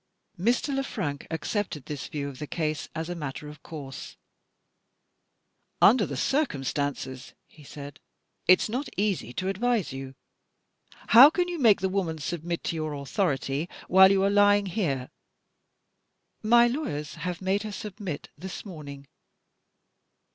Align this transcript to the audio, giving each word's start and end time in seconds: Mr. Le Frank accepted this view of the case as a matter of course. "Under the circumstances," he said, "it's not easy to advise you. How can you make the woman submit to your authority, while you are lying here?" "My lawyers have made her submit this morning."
Mr. 0.39 0.73
Le 0.73 0.81
Frank 0.83 1.27
accepted 1.29 1.85
this 1.85 2.07
view 2.07 2.27
of 2.27 2.39
the 2.39 2.47
case 2.47 2.89
as 2.95 3.07
a 3.07 3.13
matter 3.13 3.47
of 3.47 3.61
course. 3.61 4.17
"Under 5.79 6.07
the 6.07 6.17
circumstances," 6.17 7.35
he 7.45 7.63
said, 7.63 7.99
"it's 8.47 8.67
not 8.67 8.89
easy 8.97 9.31
to 9.33 9.47
advise 9.47 9.93
you. 9.93 10.15
How 11.09 11.29
can 11.29 11.47
you 11.47 11.59
make 11.59 11.81
the 11.81 11.87
woman 11.87 12.17
submit 12.17 12.63
to 12.63 12.75
your 12.75 12.93
authority, 12.95 13.69
while 13.87 14.09
you 14.11 14.23
are 14.23 14.31
lying 14.31 14.65
here?" 14.65 15.11
"My 16.41 16.65
lawyers 16.65 17.13
have 17.21 17.39
made 17.39 17.61
her 17.61 17.71
submit 17.71 18.29
this 18.35 18.65
morning." 18.65 19.07